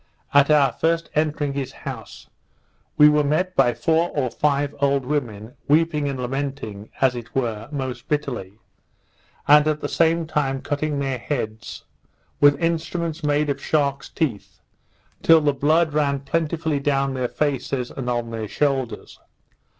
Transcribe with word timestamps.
At 0.33 0.49
our 0.49 0.71
first 0.71 1.11
entering 1.13 1.53
his 1.53 1.71
house, 1.85 2.27
we 2.97 3.07
were 3.07 3.23
met 3.23 3.55
by 3.55 3.75
four 3.75 4.09
or 4.15 4.31
five 4.31 4.73
old 4.79 5.05
women, 5.05 5.53
weeping 5.67 6.09
and 6.09 6.19
lamenting, 6.19 6.89
as 7.01 7.13
it 7.13 7.35
were, 7.35 7.69
most 7.71 8.07
bitterly, 8.09 8.53
and 9.47 9.67
at 9.67 9.79
the 9.79 9.87
same 9.87 10.25
time 10.25 10.63
cutting 10.63 10.97
their 10.97 11.19
heads, 11.19 11.85
with 12.39 12.59
instruments 12.59 13.23
made 13.23 13.51
of 13.51 13.61
shark's 13.61 14.09
teeth, 14.09 14.59
till 15.21 15.39
the 15.41 15.53
blood 15.53 15.93
ran 15.93 16.21
plentifully 16.21 16.79
down 16.79 17.13
their 17.13 17.29
faces 17.29 17.91
and 17.91 18.09
on 18.09 18.31
their 18.31 18.47
shoulders. 18.47 19.19